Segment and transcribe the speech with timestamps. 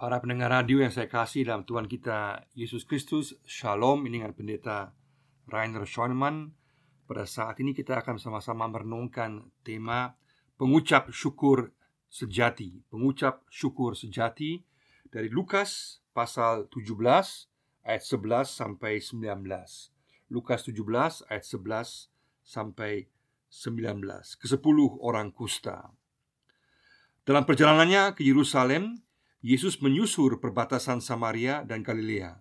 [0.00, 4.96] Para pendengar radio yang saya kasih dalam Tuhan kita Yesus Kristus Shalom Ini dengan pendeta
[5.44, 6.56] Rainer Schoenemann.
[7.04, 10.16] Pada saat ini kita akan sama-sama merenungkan tema
[10.56, 11.76] Pengucap syukur
[12.08, 12.80] sejati.
[12.88, 14.64] Pengucap syukur sejati
[15.12, 16.96] Dari Lukas pasal 17
[17.84, 19.20] ayat 11 sampai 19
[20.32, 22.08] Lukas 17 ayat 11
[22.40, 23.04] sampai
[23.52, 24.00] 19
[24.40, 25.92] Kesepuluh orang kusta.
[27.28, 29.09] Dalam perjalanannya ke Yerusalem
[29.40, 32.36] Yesus menyusur perbatasan Samaria dan Galilea.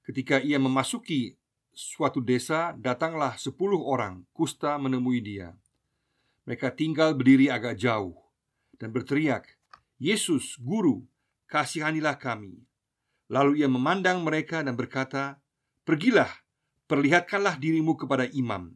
[0.00, 1.36] Ketika ia memasuki
[1.76, 5.52] suatu desa, datanglah sepuluh orang kusta menemui dia.
[6.48, 8.16] Mereka tinggal berdiri agak jauh
[8.80, 9.44] dan berteriak,
[10.00, 11.04] "Yesus, Guru,
[11.52, 12.64] kasihanilah kami."
[13.28, 15.36] Lalu ia memandang mereka dan berkata,
[15.84, 16.32] "Pergilah,
[16.88, 18.72] perlihatkanlah dirimu kepada imam."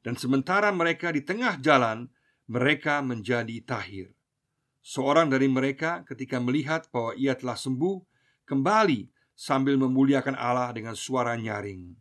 [0.00, 2.08] Dan sementara mereka di tengah jalan,
[2.48, 4.17] mereka menjadi tahir.
[4.88, 8.00] Seorang dari mereka ketika melihat bahwa ia telah sembuh
[8.48, 9.04] Kembali
[9.36, 11.92] sambil memuliakan Allah dengan suara nyaring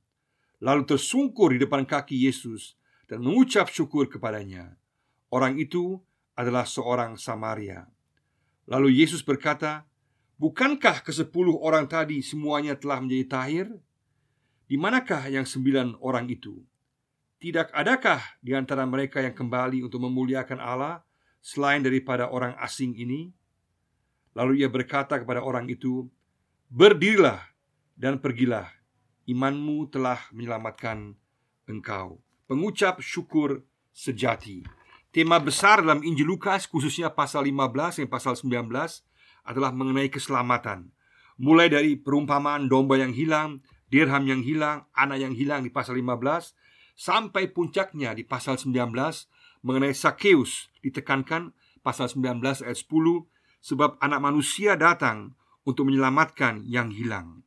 [0.64, 4.80] Lalu tersungkur di depan kaki Yesus Dan mengucap syukur kepadanya
[5.28, 6.00] Orang itu
[6.40, 7.92] adalah seorang Samaria
[8.72, 9.84] Lalu Yesus berkata
[10.40, 13.68] Bukankah kesepuluh orang tadi semuanya telah menjadi tahir?
[14.64, 16.62] Di manakah yang sembilan orang itu?
[17.42, 21.04] Tidak adakah di antara mereka yang kembali untuk memuliakan Allah
[21.48, 23.31] selain daripada orang asing ini?
[24.36, 26.12] Lalu ia berkata kepada orang itu,
[26.67, 27.39] "Berdirilah
[27.95, 28.67] dan pergilah,
[29.23, 31.16] imanmu telah menyelamatkan
[31.72, 32.20] engkau."
[32.52, 33.64] Pengucap syukur
[33.95, 34.67] sejati.
[35.16, 39.08] Tema besar dalam Injil Lukas khususnya pasal 15 dan pasal 19
[39.48, 40.92] adalah mengenai keselamatan.
[41.39, 46.54] Mulai dari perumpamaan domba yang hilang, dirham yang hilang, anak yang hilang di pasal 15
[46.98, 48.92] sampai puncaknya di pasal 19
[49.68, 51.52] mengenai Sakeus ditekankan
[51.84, 52.88] pasal 19 ayat 10
[53.60, 55.36] sebab anak manusia datang
[55.68, 57.44] untuk menyelamatkan yang hilang.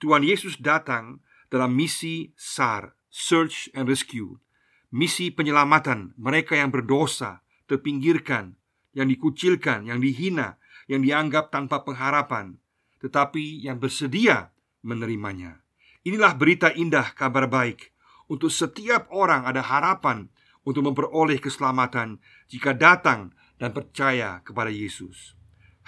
[0.00, 1.20] Tuhan Yesus datang
[1.52, 4.40] dalam misi SAR, Search and Rescue,
[4.88, 8.56] misi penyelamatan mereka yang berdosa, terpinggirkan,
[8.96, 10.56] yang dikucilkan, yang dihina,
[10.88, 12.56] yang dianggap tanpa pengharapan,
[13.04, 15.60] tetapi yang bersedia menerimanya.
[16.08, 17.92] Inilah berita indah kabar baik
[18.32, 20.32] untuk setiap orang ada harapan
[20.64, 25.36] untuk memperoleh keselamatan jika datang dan percaya kepada Yesus.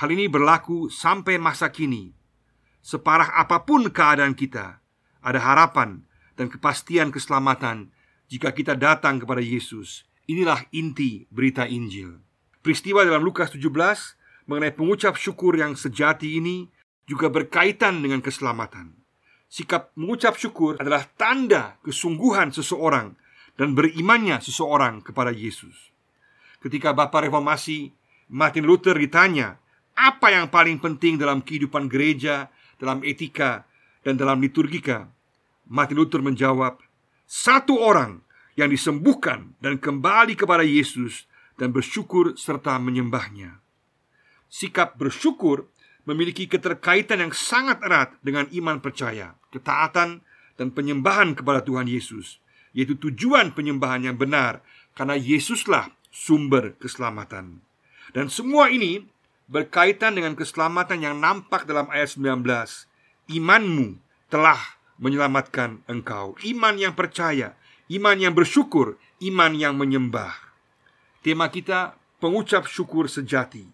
[0.00, 2.12] Hal ini berlaku sampai masa kini.
[2.82, 4.82] Separah apa pun keadaan kita,
[5.22, 6.02] ada harapan
[6.34, 7.94] dan kepastian keselamatan
[8.26, 10.08] jika kita datang kepada Yesus.
[10.26, 12.18] Inilah inti berita Injil.
[12.62, 16.66] Peristiwa dalam Lukas 17 mengenai pengucap syukur yang sejati ini
[17.06, 18.98] juga berkaitan dengan keselamatan.
[19.52, 23.12] Sikap mengucap syukur adalah tanda kesungguhan seseorang
[23.56, 25.92] dan berimannya seseorang kepada Yesus.
[26.62, 27.92] Ketika Bapak Reformasi
[28.32, 29.60] Martin Luther ditanya,
[29.92, 32.48] apa yang paling penting dalam kehidupan gereja,
[32.80, 33.68] dalam etika,
[34.00, 35.10] dan dalam liturgika?
[35.68, 36.80] Martin Luther menjawab,
[37.28, 38.24] satu orang
[38.56, 43.60] yang disembuhkan dan kembali kepada Yesus dan bersyukur serta menyembahnya.
[44.52, 45.72] Sikap bersyukur
[46.04, 50.20] memiliki keterkaitan yang sangat erat dengan iman percaya, ketaatan,
[50.60, 52.41] dan penyembahan kepada Tuhan Yesus
[52.72, 54.64] yaitu tujuan penyembahan yang benar
[54.96, 57.64] karena Yesuslah sumber keselamatan.
[58.12, 59.08] Dan semua ini
[59.48, 62.44] berkaitan dengan keselamatan yang nampak dalam ayat 19.
[63.32, 63.96] Imanmu
[64.28, 64.60] telah
[65.00, 66.36] menyelamatkan engkau.
[66.44, 67.56] Iman yang percaya,
[67.88, 70.32] iman yang bersyukur, iman yang menyembah.
[71.24, 73.66] Tema kita pengucap syukur sejati.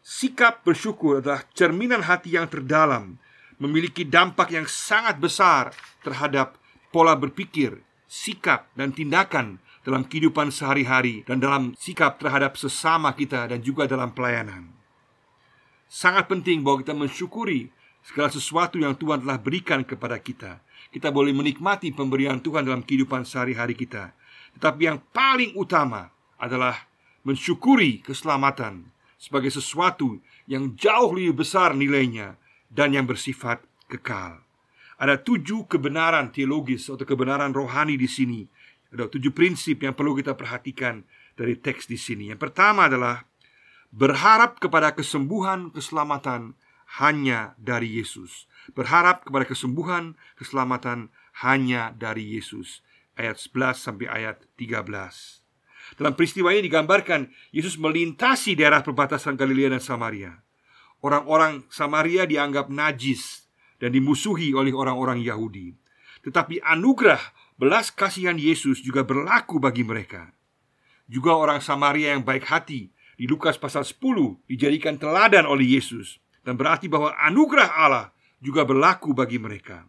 [0.00, 3.20] Sikap bersyukur adalah cerminan hati yang terdalam,
[3.60, 6.56] memiliki dampak yang sangat besar terhadap
[6.88, 13.62] pola berpikir, sikap dan tindakan dalam kehidupan sehari-hari dan dalam sikap terhadap sesama kita dan
[13.62, 14.66] juga dalam pelayanan.
[15.86, 17.70] Sangat penting bahwa kita mensyukuri
[18.02, 20.58] segala sesuatu yang Tuhan telah berikan kepada kita.
[20.90, 24.10] Kita boleh menikmati pemberian Tuhan dalam kehidupan sehari-hari kita.
[24.58, 26.90] Tetapi yang paling utama adalah
[27.22, 28.90] mensyukuri keselamatan
[29.20, 30.18] sebagai sesuatu
[30.50, 32.34] yang jauh lebih besar nilainya
[32.66, 34.42] dan yang bersifat kekal.
[35.00, 38.44] Ada tujuh kebenaran teologis atau kebenaran rohani di sini.
[38.92, 41.00] Ada tujuh prinsip yang perlu kita perhatikan
[41.40, 42.28] dari teks di sini.
[42.28, 43.24] Yang pertama adalah
[43.88, 46.52] berharap kepada kesembuhan, keselamatan
[47.00, 48.44] hanya dari Yesus.
[48.76, 51.08] Berharap kepada kesembuhan, keselamatan
[51.40, 52.84] hanya dari Yesus.
[53.16, 54.84] Ayat 11 sampai ayat 13.
[55.96, 60.44] Dalam peristiwa ini digambarkan Yesus melintasi daerah perbatasan Galilea dan Samaria.
[61.00, 63.49] Orang-orang Samaria dianggap najis
[63.80, 65.72] dan dimusuhi oleh orang-orang Yahudi.
[66.20, 67.20] Tetapi anugerah
[67.56, 70.36] belas kasihan Yesus juga berlaku bagi mereka.
[71.08, 76.20] Juga orang Samaria yang baik hati di Lukas pasal 10 dijadikan teladan oleh Yesus.
[76.44, 78.06] Dan berarti bahwa anugerah Allah
[78.40, 79.84] juga berlaku bagi mereka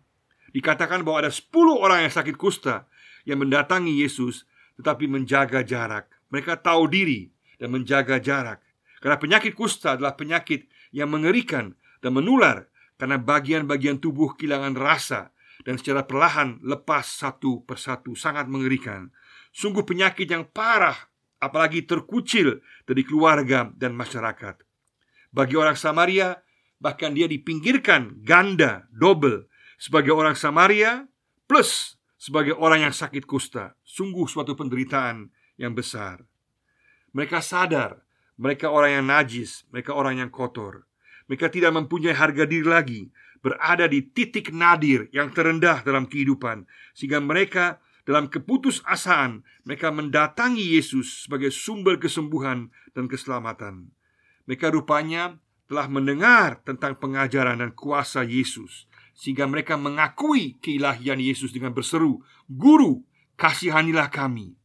[0.52, 1.48] Dikatakan bahwa ada 10
[1.80, 2.86] orang yang sakit kusta
[3.24, 4.44] Yang mendatangi Yesus
[4.76, 8.60] tetapi menjaga jarak Mereka tahu diri dan menjaga jarak
[9.00, 12.68] Karena penyakit kusta adalah penyakit yang mengerikan dan menular
[13.02, 15.34] Karena bagian-bagian tubuh kehilangan rasa
[15.66, 19.10] Dan secara perlahan lepas satu persatu Sangat mengerikan.
[19.50, 21.10] Sungguh penyakit yang parah
[21.42, 24.62] Apalagi terkucil dari keluarga dan masyarakat.
[25.34, 26.38] Bagi orang Samaria
[26.78, 29.50] Bahkan dia dipinggirkan ganda, double.
[29.82, 31.10] Sebagai orang Samaria
[31.50, 33.74] Plus sebagai orang yang sakit kusta.
[33.82, 36.22] Sungguh suatu penderitaan yang besar.
[37.18, 38.06] Mereka sadar
[38.38, 40.86] Mereka orang yang najis Mereka orang yang kotor
[41.32, 43.02] Mereka tidak mempunyai harga diri lagi.
[43.40, 46.68] Berada di titik nadir yang terendah dalam kehidupan.
[46.92, 53.96] Sehingga mereka dalam keputusasaan Mereka mendatangi Yesus sebagai sumber kesembuhan dan keselamatan.
[54.44, 55.40] Mereka rupanya
[55.72, 58.92] telah mendengar tentang pengajaran dan kuasa Yesus.
[59.16, 62.20] Sehingga mereka mengakui keilahian Yesus dengan berseru,
[62.52, 63.08] "Guru,
[63.40, 64.60] kasihanilah kami."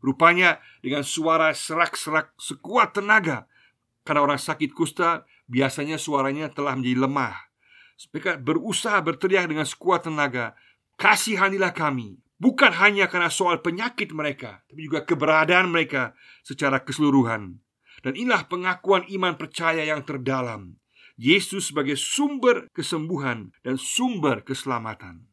[0.00, 3.50] Rupanya dengan suara serak-serak sekuat tenaga
[4.06, 7.36] Karena orang sakit kusta biasanya suaranya telah menjadi lemah
[8.14, 10.54] Mereka berusaha berteriak dengan sekuat tenaga
[11.00, 16.14] Kasihanilah kami Bukan hanya karena soal penyakit mereka Tapi juga keberadaan mereka
[16.46, 17.58] secara keseluruhan
[18.04, 20.78] Dan inilah pengakuan iman percaya yang terdalam
[21.18, 25.26] Yesus sebagai sumber kesembuhan dan sumber keselamatan.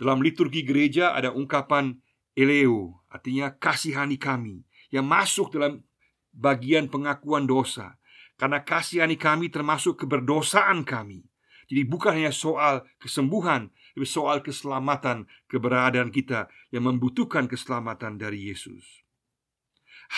[0.00, 2.00] Dalam liturgi gereja ada ungkapan
[2.32, 5.84] eleo, artinya kasihani kami, yang masuk dalam
[6.32, 8.00] bagian pengakuan dosa.
[8.36, 11.24] Karena kasihani kami termasuk keberdosaan kami.
[11.66, 18.84] Jadi bukan hanya soal kesembuhan, tapi soal keselamatan keberadaan kita yang membutuhkan keselamatan dari Yesus.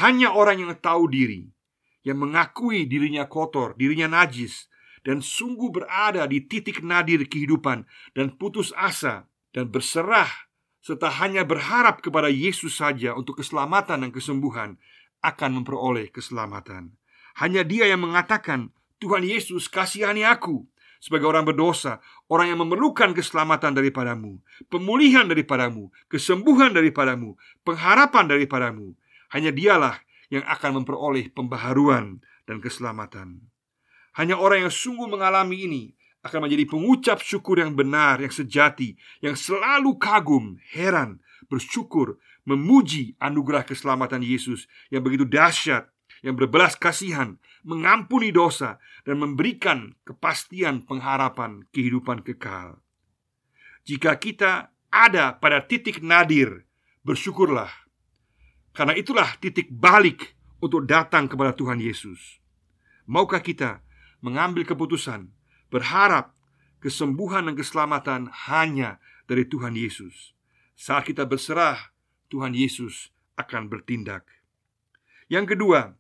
[0.03, 1.49] Hanya orang yang tahu diri
[2.03, 4.67] yang mengakui dirinya kotor, dirinya najis,
[5.07, 7.87] dan sungguh berada di titik nadir kehidupan
[8.19, 10.51] dan putus asa dan berserah
[10.83, 14.75] serta hanya berharap kepada Yesus saja untuk keselamatan dan kesembuhan
[15.23, 16.98] akan memperoleh keselamatan.
[17.39, 20.67] Hanya Dia yang mengatakan, "Tuhan Yesus, kasihani aku."
[20.99, 28.99] Sebagai orang berdosa, orang yang memerlukan keselamatan daripadamu, pemulihan daripadamu, kesembuhan daripadamu, pengharapan daripadamu,
[29.31, 32.19] hanya Dialah yang akan memperoleh pembaharuan
[32.51, 33.47] dan keselamatan.
[34.19, 35.85] Hanya orang yang sungguh mengalami ini
[36.27, 43.63] akan menjadi pengucap syukur yang benar, yang sejati, yang selalu kagum, heran, bersyukur, memuji anugerah
[43.63, 45.87] keselamatan Yesus yang begitu dahsyat,
[46.23, 52.83] yang berbelas kasihan, mengampuni dosa, dan memberikan kepastian pengharapan kehidupan kekal.
[53.89, 56.69] Jika kita ada pada titik nadir,
[57.05, 57.71] bersyukurlah
[58.79, 62.39] karena itulah titik balik untuk datang kepada Tuhan Yesus.
[63.11, 63.83] Maukah kita
[64.23, 65.35] mengambil keputusan
[65.67, 66.31] berharap
[66.79, 70.31] kesembuhan dan keselamatan hanya dari Tuhan Yesus?
[70.79, 71.91] Saat kita berserah,
[72.31, 74.31] Tuhan Yesus akan bertindak.
[75.27, 75.99] Yang kedua,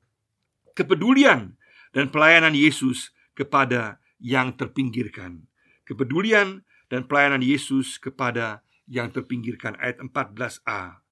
[0.78, 1.58] kepedulian
[1.90, 5.50] dan pelayanan Yesus kepada yang terpinggirkan.
[5.82, 11.02] Kepedulian dan pelayanan Yesus kepada yang terpinggirkan ayat 14a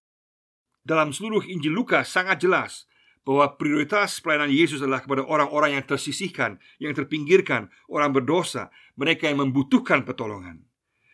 [0.86, 2.86] dalam seluruh Injil Lukas sangat jelas
[3.26, 9.42] bahwa prioritas pelayanan Yesus adalah kepada orang-orang yang tersisihkan, yang terpinggirkan, orang berdosa, mereka yang
[9.42, 10.62] membutuhkan pertolongan.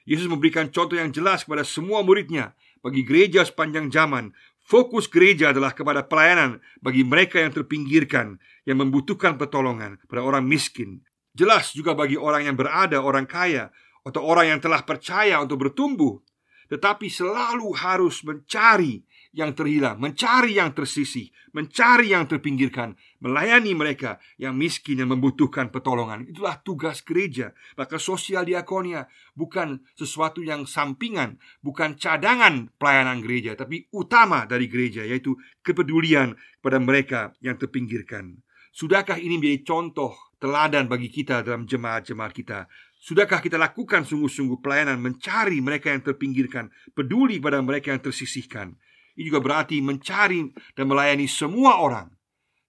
[0.04, 2.52] Yesus memberikan contoh yang jelas kepada semua muridnya
[2.84, 4.36] bagi gereja sepanjang zaman.
[4.62, 11.02] Fokus gereja adalah kepada pelayanan bagi mereka yang terpinggirkan, yang membutuhkan pertolongan pada orang miskin.
[11.34, 13.74] Jelas juga bagi orang yang berada, orang kaya,
[14.06, 16.22] atau orang yang telah percaya untuk bertumbuh,
[16.70, 19.02] tetapi selalu harus mencari
[19.32, 22.92] yang terhilang, mencari yang tersisih, mencari yang terpinggirkan,
[23.24, 26.28] melayani mereka yang miskin yang membutuhkan pertolongan.
[26.28, 27.56] Itulah tugas gereja.
[27.80, 35.00] Maka sosial diakonia bukan sesuatu yang sampingan, bukan cadangan pelayanan gereja, tapi utama dari gereja
[35.00, 35.32] yaitu
[35.64, 38.44] kepedulian pada mereka yang terpinggirkan.
[38.72, 42.68] Sudahkah ini menjadi contoh teladan bagi kita dalam jemaat-jemaat kita?
[43.02, 48.76] Sudahkah kita lakukan sungguh-sungguh pelayanan mencari mereka yang terpinggirkan, peduli pada mereka yang tersisihkan?
[49.12, 52.08] Ini juga berarti mencari dan melayani semua orang.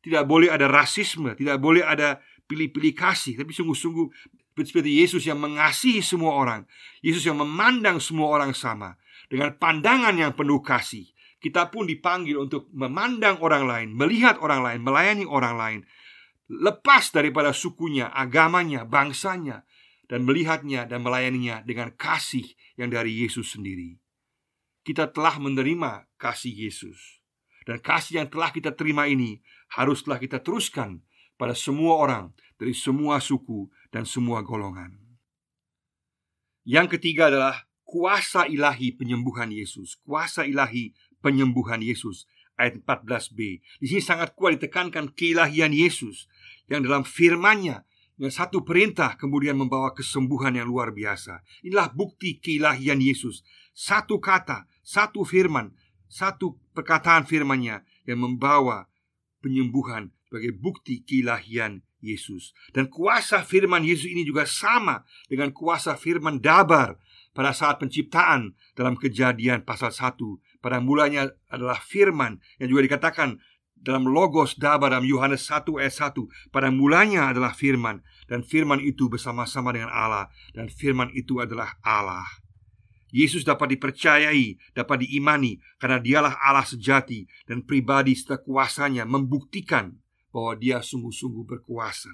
[0.03, 4.07] Tidak boleh ada rasisme, tidak boleh ada pilih-pilih kasih, tapi sungguh-sungguh
[4.59, 6.67] seperti Yesus yang mengasihi semua orang,
[6.99, 8.99] Yesus yang memandang semua orang sama.
[9.31, 11.07] Dengan pandangan yang penuh kasih.
[11.39, 15.79] Kita pun dipanggil untuk memandang orang lain, melihat orang lain, melayani orang lain,
[16.47, 19.67] lepas daripada sukunya, agamanya, bangsanya,
[20.07, 22.47] dan melihatnya dan melayaninya dengan kasih
[22.79, 24.02] yang dari Yesus sendiri
[24.83, 27.23] kita telah menerima kasih Yesus.
[27.63, 29.39] Dan kasih yang telah kita terima ini
[29.71, 30.99] haruslah kita teruskan
[31.39, 34.99] pada semua orang dari semua suku dan semua golongan.
[36.67, 39.99] Yang ketiga adalah kuasa ilahi penyembuhan Yesus.
[40.03, 40.91] Kuasa ilahi
[41.23, 42.27] penyembuhan Yesus
[42.59, 43.39] ayat 14b.
[43.79, 46.27] Di sini sangat kuat ditekankan keilahian Yesus
[46.67, 51.41] yang dalam firman-Nya dengan satu perintah kemudian membawa kesembuhan yang luar biasa.
[51.65, 53.41] Inilah bukti keilahian Yesus.
[53.73, 55.71] Satu kata, satu firman,
[56.11, 58.91] satu perkataan firman-Nya yang membawa
[59.39, 62.51] penyembuhan sebagai bukti keilahian Yesus.
[62.75, 66.99] Dan kuasa firman Yesus ini juga sama dengan kuasa firman Dabar
[67.31, 70.19] pada saat penciptaan dalam kejadian pasal 1.
[70.59, 73.39] Pada mulanya adalah firman yang juga dikatakan
[73.83, 76.51] dalam logos Dabar dalam Yohanes 1 ayat 1.
[76.51, 82.27] Pada mulanya adalah firman dan firman itu bersama-sama dengan Allah dan firman itu adalah Allah.
[83.13, 89.93] Yesus dapat dipercayai, dapat diimani karena dialah Allah sejati dan pribadi serta kuasanya membuktikan
[90.33, 92.09] bahwa dia sungguh-sungguh berkuasa.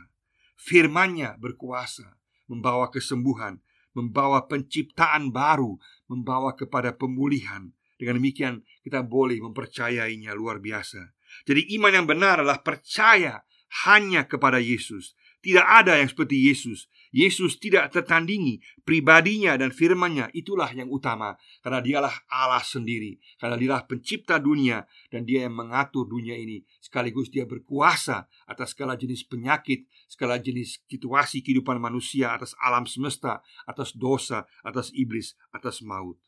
[0.60, 2.20] Firmannya berkuasa,
[2.52, 3.64] membawa kesembuhan,
[3.96, 5.80] membawa penciptaan baru,
[6.12, 7.72] membawa kepada pemulihan.
[7.96, 11.16] Dengan demikian kita boleh mempercayainya luar biasa.
[11.48, 13.40] Jadi iman yang benar adalah percaya
[13.88, 15.16] hanya kepada Yesus.
[15.40, 18.62] Tidak ada yang seperti Yesus Yesus tidak tertandingi.
[18.86, 21.34] Pribadinya dan firmannya itulah yang utama.
[21.66, 23.18] Karena dialah Allah sendiri.
[23.42, 24.86] Karena dialah pencipta dunia.
[25.10, 26.62] Dan dia yang mengatur dunia ini.
[26.78, 29.90] Sekaligus dia berkuasa atas segala jenis penyakit.
[30.06, 33.42] Segala jenis situasi kehidupan manusia atas alam semesta.
[33.66, 36.22] Atas dosa atas iblis atas maut.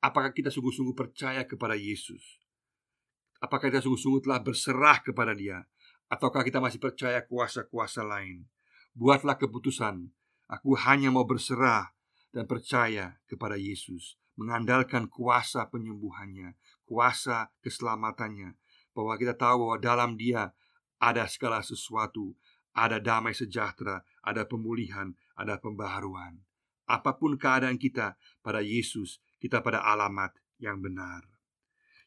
[0.00, 2.40] Apakah kita sungguh-sungguh percaya kepada Yesus?
[3.44, 5.62] Apakah kita sungguh-sungguh telah berserah kepada dia?
[6.08, 8.48] Ataukah kita masih percaya kuasa-kuasa lain
[8.92, 10.12] Buatlah keputusan.
[10.52, 11.96] Aku hanya mau berserah
[12.28, 14.20] dan percaya kepada Yesus.
[14.32, 16.56] Mengandalkan kuasa penyembuhannya
[16.88, 18.56] Kuasa keselamatannya.
[18.96, 20.52] Bahwa kita tahu bahwa dalam dia
[21.00, 22.36] ada segala sesuatu
[22.72, 26.40] Ada damai sejahtera Ada pemulihan Ada pembaharuan.
[26.88, 31.24] Apa pun keadaan kita pada Yesus Kita pada alamat yang benar.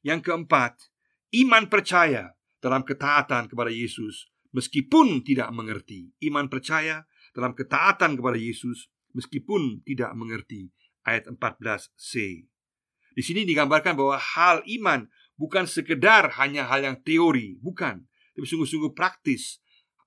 [0.05, 0.89] Yang keempat
[1.33, 6.15] Iman percaya dalam ketaatan kepada Yesus meskipun tidak mengerti.
[6.23, 7.03] Iman percaya
[7.35, 10.71] dalam ketaatan kepada Yesus meskipun tidak mengerti.
[11.03, 12.11] Ayat 14c.
[13.15, 18.95] Di sini digambarkan bahwa hal iman bukan sekedar hanya hal yang teori, bukan, tapi sungguh-sungguh
[18.95, 19.59] praktis.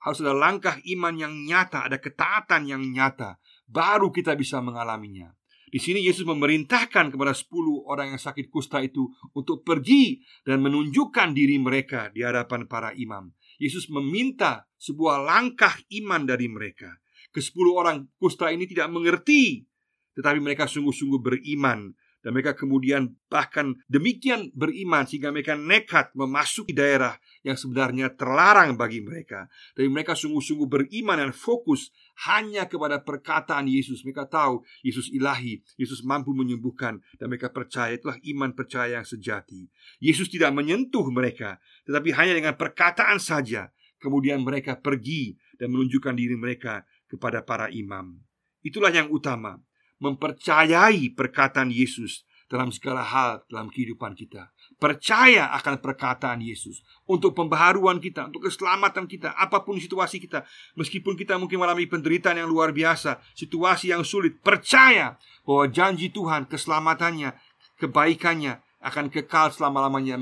[0.02, 3.38] Harus ada langkah iman yang nyata, ada ketaatan yang nyata,
[3.68, 5.30] baru kita bisa mengalaminya.
[5.68, 9.04] Di sini Yesus memerintahkan kepada sepuluh orang yang sakit kusta itu
[9.36, 13.28] untuk pergi dan menunjukkan diri mereka di hadapan para imam.
[13.58, 16.94] Yesus meminta sebuah langkah iman dari mereka.
[17.34, 19.66] Kesepuluh orang kusta ini tidak mengerti,
[20.14, 21.92] tetapi mereka sungguh-sungguh beriman
[22.28, 29.00] dan mereka kemudian bahkan demikian beriman sehingga mereka nekat memasuki daerah yang sebenarnya terlarang bagi
[29.00, 29.48] mereka.
[29.72, 31.88] Tapi mereka sungguh-sungguh beriman dan fokus
[32.28, 34.04] hanya kepada perkataan Yesus.
[34.04, 39.64] Mereka tahu Yesus ilahi, Yesus mampu menyembuhkan dan mereka percaya itulah iman percaya yang sejati.
[39.96, 41.56] Yesus tidak menyentuh mereka,
[41.88, 43.72] tetapi hanya dengan perkataan saja
[44.04, 48.20] kemudian mereka pergi dan menunjukkan diri mereka kepada para imam.
[48.60, 49.56] Itulah yang utama
[49.98, 54.50] mempercayai perkataan Yesus dalam segala hal dalam kehidupan kita.
[54.78, 60.46] Percaya akan perkataan Yesus untuk pembaharuan kita, untuk keselamatan kita, apa pun situasi kita.
[60.78, 66.46] Meskipun kita mungkin mengalami penderitaan yang luar biasa, situasi yang sulit, percaya bahwa janji Tuhan,
[66.46, 67.34] keselamatannya,
[67.82, 70.14] kebaikannya akan kekal selama-lamanya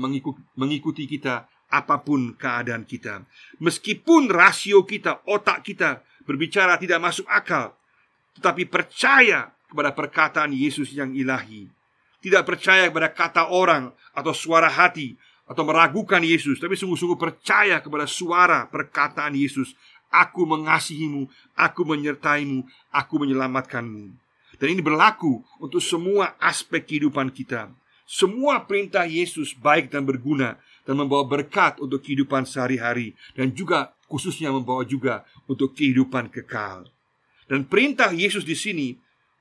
[0.57, 3.29] mengikuti, kita apa pun keadaan kita.
[3.61, 7.77] Meskipun rasio kita, otak kita berbicara tidak masuk akal,
[8.41, 11.69] tetapi percaya kepada perkataan Yesus yang ilahi.
[12.17, 15.13] Tidak percaya kepada kata orang atau suara hati
[15.45, 19.77] atau meragukan Yesus, tapi sungguh-sungguh percaya kepada suara perkataan Yesus.
[20.09, 24.17] Aku mengasihimu, aku menyertaimu, aku menyelamatkanmu.
[24.57, 27.69] Dan ini berlaku untuk semua aspek kehidupan kita.
[28.09, 30.57] Semua perintah Yesus baik dan berguna
[30.89, 36.89] dan membawa berkat untuk kehidupan sehari-hari dan juga khususnya membawa juga untuk kehidupan kekal.
[37.45, 38.95] Dan perintah Yesus di sini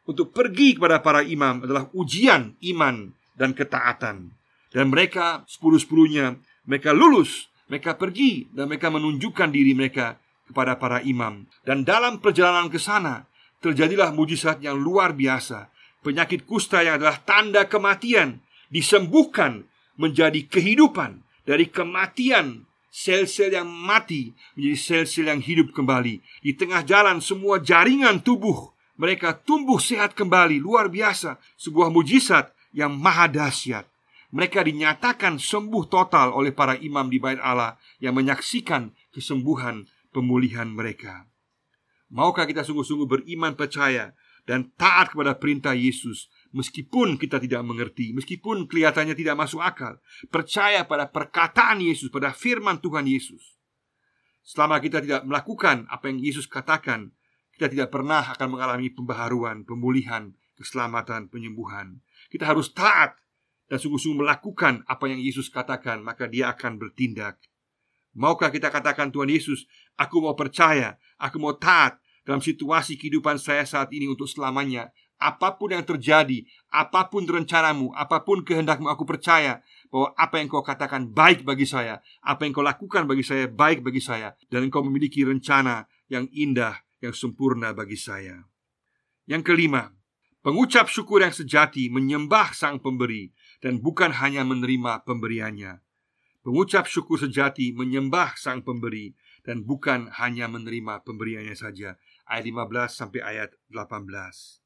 [0.07, 4.31] untuk pergi kepada para imam adalah ujian iman dan ketaatan.
[4.71, 11.45] Dan mereka sepuluh-sepuluhnya mereka lulus, mereka pergi dan mereka menunjukkan diri mereka kepada para imam.
[11.67, 13.27] Dan dalam perjalanan ke sana
[13.59, 15.69] terjadilah mujizat yang luar biasa.
[16.07, 18.39] Penyakit kusta yang adalah tanda kematian
[18.71, 19.67] disembuhkan
[19.99, 22.63] menjadi kehidupan dari kematian
[22.95, 26.23] sel-sel yang mati menjadi sel-sel yang hidup kembali.
[26.47, 32.93] Di tengah jalan semua jaringan tubuh mereka tumbuh sehat kembali luar biasa sebuah mujizat yang
[32.97, 33.87] maha dahsyat
[34.35, 41.29] mereka dinyatakan sembuh total oleh para imam di bait Allah yang menyaksikan kesembuhan pemulihan mereka
[42.07, 44.15] Maukah kita sungguh-sungguh beriman percaya
[44.47, 49.99] dan taat kepada perintah Yesus meskipun kita tidak mengerti, meskipun kelihatannya tidak masuk akal.
[50.31, 53.59] Percaya pada perkataan Yesus, pada firman Tuhan Yesus.
[54.47, 57.11] Selama kita tidak melakukan apa yang Yesus katakan,
[57.57, 62.05] kita tidak pernah akan mengalami pembaharuan, pemulihan, keselamatan, penyembuhan.
[62.29, 63.17] Kita harus taat
[63.67, 67.41] dan sungguh-sungguh melakukan apa yang Yesus katakan, maka Dia akan bertindak.
[68.17, 69.65] Maukah kita katakan Tuhan Yesus,
[69.97, 74.93] aku mau percaya, aku mau taat dalam situasi kehidupan saya saat ini untuk selamanya.
[75.17, 80.49] Apa pun yang terjadi, apa pun rencanamu, apa pun kehendakmu, aku percaya bahwa apa yang
[80.53, 84.69] kau katakan baik bagi saya, apa yang kau lakukan bagi saya baik bagi saya, dan
[84.69, 88.43] engkau memiliki rencana yang indah, yang sempurna bagi saya.
[89.27, 89.95] Yang kelima,
[90.43, 93.31] pengucap syukur yang sejati menyembah Sang Pemberi
[93.63, 95.83] dan bukan hanya menerima pemberiannya.
[96.47, 101.99] Pengucap syukur sejati menyembah Sang Pemberi dan bukan hanya menerima pemberiannya saja.
[102.27, 104.63] Ayat 15 sampai ayat 18.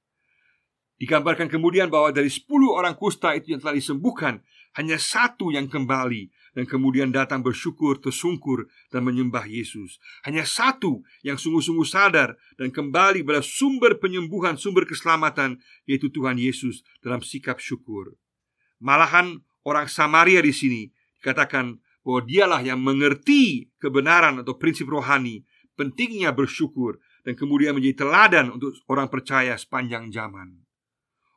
[1.01, 4.45] Digambarkan kemudian bahwa dari 10 orang kusta itu yang telah disembuhkan,
[4.77, 10.03] hanya satu yang kembali dan kemudian datang bersyukur, tersungkur dan menyembah Yesus.
[10.27, 16.83] Hanya satu yang sungguh-sungguh sadar dan kembali pada sumber penyembuhan, sumber keselamatan, yaitu Tuhan Yesus
[17.01, 18.19] dalam sikap syukur.
[18.81, 20.83] Malahan orang Samaria di sini
[21.21, 25.45] dikatakan bahwa dialah yang mengerti kebenaran atau prinsip rohani,
[25.77, 30.65] pentingnya bersyukur dan kemudian menjadi teladan untuk orang percaya sepanjang zaman.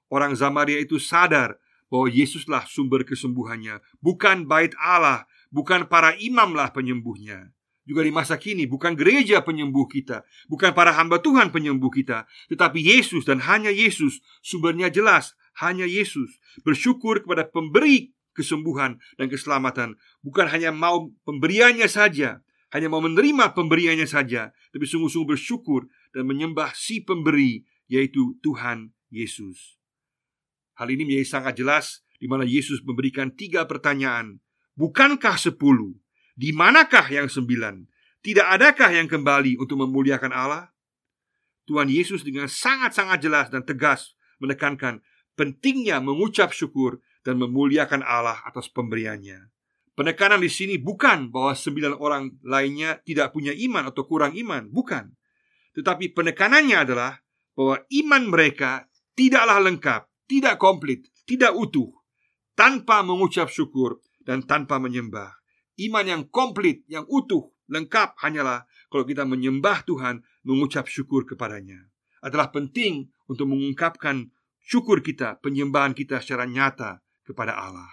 [0.07, 1.59] Orang Samaria itu sadar
[1.93, 7.53] bahwa Yesuslah sumber kesembuhannya, bukan bait Allah, bukan para imamlah penyembuhnya.
[7.85, 12.81] Juga di masa kini bukan gereja penyembuh kita, bukan para hamba Tuhan penyembuh kita, tetapi
[12.81, 14.25] Yesus dan hanya Yesus.
[14.41, 16.41] Sumbernya jelas, hanya Yesus.
[16.65, 19.93] Bersyukur kepada pemberi kesembuhan dan keselamatan,
[20.25, 22.41] bukan hanya mau pemberiannya saja,
[22.73, 29.82] hanya mau menerima pemberiannya saja, tapi sungguh-sungguh bersyukur dan menyembah si pemberi, yaitu Tuhan Yesus.
[30.73, 34.41] Hal ini menjadi sangat jelas di mana Yesus memberikan tiga pertanyaan.
[34.73, 35.93] Bukankah sepuluh?
[36.33, 37.85] Di manakah yang sembilan?
[38.23, 40.71] Tidak adakah yang kembali untuk memuliakan Allah?
[41.69, 44.99] Tuhan Yesus dengan sangat-sangat jelas dan tegas menekankan
[45.37, 49.49] pentingnya mengucap syukur dan memuliakan Allah atas pemberiannya.
[49.93, 55.13] Penekanan di sini bukan bahwa sembilan orang lainnya tidak punya iman atau kurang iman, bukan.
[55.77, 57.13] Tetapi penekanannya adalah
[57.53, 61.91] bahwa iman mereka tidaklah lengkap, tidak komplit, tidak utuh,
[62.53, 65.35] tanpa mengucap syukur dan tanpa menyembah.
[65.81, 71.89] Iman yang komplit, yang utuh, lengkap hanyalah kalau kita menyembah Tuhan, mengucap syukur kepadanya.
[72.23, 74.29] Adalah penting untuk mengungkapkan
[74.61, 77.89] syukur kita, penyembahan kita secara nyata kepada Allah.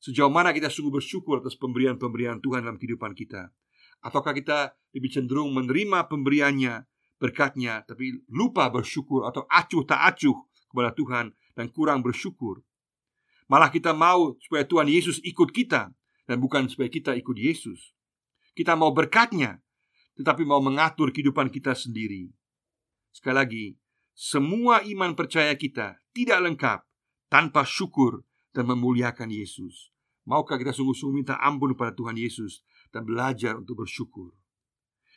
[0.00, 3.52] Sejauh mana kita sungguh bersyukur atas pemberian-pemberian Tuhan dalam kehidupan kita?
[4.00, 6.88] Ataukah kita lebih cenderung menerima pemberiannya,
[7.20, 12.62] berkatnya, tapi lupa bersyukur atau acuh tak acuh kepada Tuhan dan kurang bersyukur?
[13.50, 15.90] Malah kita mau supaya Tuhan Yesus ikut kita
[16.30, 17.90] dan bukan supaya kita ikut Yesus.
[18.54, 19.58] Kita mau berkatnya,
[20.14, 22.30] tetapi mau mengatur kehidupan kita sendiri.
[23.10, 23.64] Sekali lagi,
[24.14, 26.78] semua iman percaya kita tidak lengkap
[27.26, 28.22] tanpa syukur
[28.54, 29.90] dan memuliakan Yesus.
[30.26, 32.62] Maukah kita sungguh-sungguh minta ampun pada Tuhan Yesus
[32.94, 34.36] dan belajar untuk bersyukur?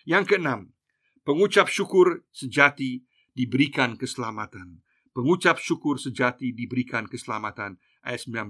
[0.10, 0.74] Yang keenam,
[1.22, 4.82] pengucap syukur sejati diberikan keselamatan.
[5.14, 8.50] Pengucap syukur sejati diberikan keselamatan ayat 19.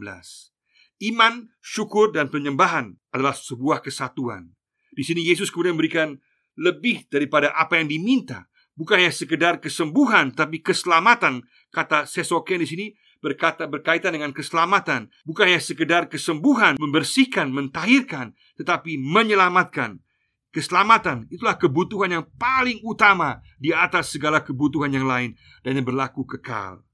[1.03, 4.55] Iman, syukur dan penyembahan adalah sebuah kesatuan.
[4.95, 6.15] Di sini Yesus kemudian memberikan
[6.55, 8.47] lebih daripada apa yang diminta
[8.79, 11.45] bukan hanya sekedar kesembuhan tapi keselamatan.
[11.73, 12.85] Kata sesoken di sini
[13.23, 20.03] berkata berkaitan dengan keselamatan, bukan hanya sekedar kesembuhan, membersihkan, mentahirkan, tetapi menyelamatkan.
[20.53, 25.33] Keselamatan itulah kebutuhan yang paling utama di atas segala kebutuhan yang lain
[25.65, 26.85] dan yang berlaku kekal.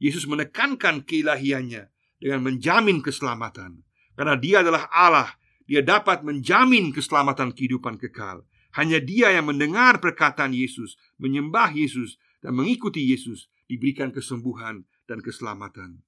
[0.00, 3.84] Yesus menekankan keilahiannya dengan menjamin keselamatan.
[4.16, 5.36] Karena dia adalah Allah,
[5.68, 8.48] dia dapat menjamin keselamatan kehidupan kekal.
[8.72, 16.00] Hanya dia yang mendengar perkataan Yesus, menyembah Yesus, dan mengikuti Yesus diberikan kesembuhan dan keselamatan.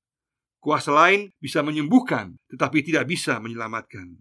[0.65, 4.17] Kuasa lain bisa menyembuhkan, tetapi tidak bisa menyelamatkan.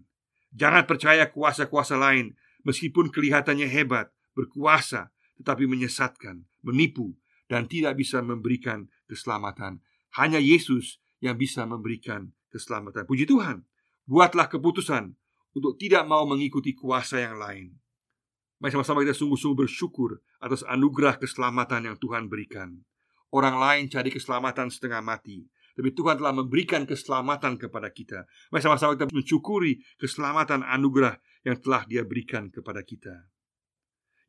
[0.54, 5.10] Jangan percaya kuasa-kuasa lain, meskipun kelihatannya hebat, berkuasa,
[5.42, 7.18] tetapi menyesatkan, menipu,
[7.50, 9.82] dan tidak bisa memberikan keselamatan.
[10.14, 13.02] Hanya Yesus yang bisa memberikan keselamatan.
[13.04, 13.66] Puji Tuhan,
[14.06, 15.10] buatlah keputusan
[15.58, 17.74] untuk tidak mau mengikuti kuasa yang lain.
[18.62, 22.80] Mari sama-sama kita sungguh-sungguh bersyukur atas anugerah keselamatan yang Tuhan berikan.
[23.34, 25.42] Orang lain cari keselamatan setengah mati,
[25.74, 28.30] tapi Tuhan telah memberikan keselamatan kepada kita.
[28.54, 33.26] Mari sama-sama kita mensyukuri keselamatan anugerah yang telah Dia berikan kepada kita.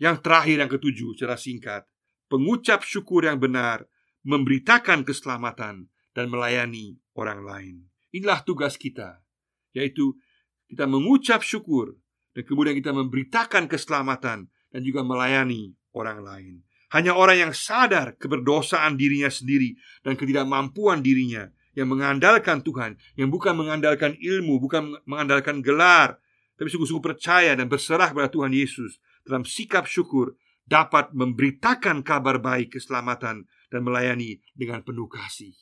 [0.02, 1.88] Yang terakhir yang ketujuh secara singkat
[2.28, 3.88] Pengucap syukur yang benar
[4.28, 7.76] Memberitakan keselamatan Dan melayani orang lain
[8.12, 9.24] Inilah tugas kita
[9.72, 10.20] Yaitu
[10.68, 11.96] kita mengucap syukur
[12.36, 16.56] Dan kemudian kita memberitakan keselamatan Dan juga melayani orang lain
[16.96, 23.54] Hanya orang yang sadar keberdosaan dirinya sendiri Dan ketidakmampuan dirinya Yang mengandalkan Tuhan Yang bukan
[23.60, 26.24] mengandalkan ilmu Bukan mengandalkan gelar
[26.56, 30.38] Tapi sungguh-sungguh percaya dan berserah kepada Tuhan Yesus dalam sikap syukur
[30.70, 35.54] dapat memberitakan kabar baik keselamatan dan melayani dengan penuh kasih.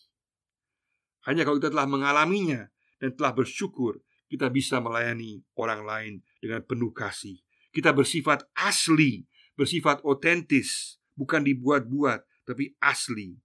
[1.23, 2.67] Hanya kalau kita telah mengalaminya
[2.99, 7.39] dan telah bersyukur, kita bisa melayani orang lain dengan penuh kasih.
[7.71, 9.23] Kita bersifat asli,
[9.55, 13.38] bersifat otentis, bukan dibuat-buat, tapi asli.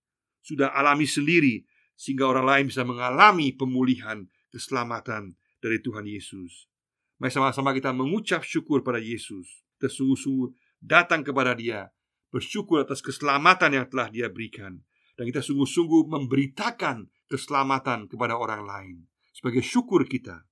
[0.43, 1.65] Sudah alami sendiri
[1.99, 6.71] sehingga orang lain bisa mengalami pemulihan keselamatan dari Tuhan Yesus.
[7.19, 11.91] Mari sama-sama kita mengucap syukur pada Yesus tersungguh-sungguh datang kepada Dia,
[12.31, 14.79] bersyukur atas keselamatan yang telah Dia berikan,
[15.19, 18.97] dan kita sungguh-sungguh memberitakan keselamatan kepada orang lain
[19.39, 20.43] sebagai syukur kita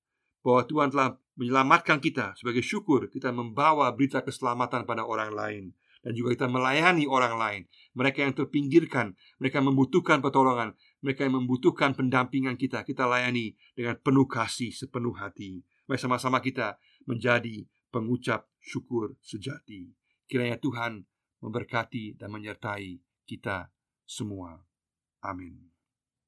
[0.47, 2.39] bahwa Tuhan telah menyelamatkan kita.
[2.39, 5.65] Sebagai syukur, kita membawa berita keselamatan pada orang lain
[6.07, 7.63] dan juga kita melayani orang lain,
[7.99, 13.99] mereka yang terpinggirkan, mereka yang membutuhkan pertolongan, mereka yang membutuhkan pendampingan kita, kita layani dengan
[13.99, 15.67] penuh kasih, sepenuh hati.
[15.91, 16.79] Mari sama-sama kita
[17.11, 19.91] menjadi pengucap syukur sejati.
[20.31, 21.03] Kiranya Tuhan
[21.43, 23.75] memberkati dan menyertai kita
[24.07, 24.63] semua.
[25.27, 25.76] Amin.